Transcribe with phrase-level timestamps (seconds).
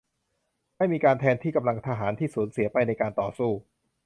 [0.77, 3.51] ไม่มีการแทนที่กำลังทหารที่สูญเสียไปในการต่อสู้